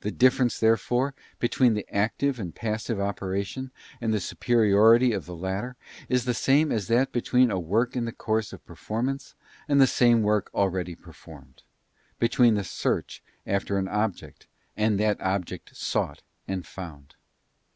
The 0.00 0.10
difference 0.10 0.58
therefore 0.58 1.14
between 1.38 1.74
the 1.74 1.88
active 1.94 2.40
and 2.40 2.52
passive 2.52 2.98
operation, 2.98 3.70
and 4.00 4.12
the 4.12 4.18
superiority 4.18 5.12
of 5.12 5.26
the 5.26 5.36
latter, 5.36 5.76
is 6.08 6.24
the 6.24 6.34
same 6.34 6.72
as 6.72 6.88
that 6.88 7.12
between 7.12 7.52
a 7.52 7.58
work 7.60 7.94
in 7.94 8.04
the 8.04 8.10
course 8.10 8.52
of 8.52 8.66
performance, 8.66 9.36
and 9.68 9.80
the 9.80 9.86
same 9.86 10.22
work 10.24 10.50
already 10.52 10.96
performed; 10.96 11.62
between 12.18 12.54
the 12.56 12.64
search 12.64 13.22
after 13.46 13.78
an 13.78 13.86
object, 13.86 14.48
and 14.76 14.98
that 14.98 15.20
object 15.20 15.76
sought 15.76 16.20
and 16.48 16.66
found. 16.66 17.14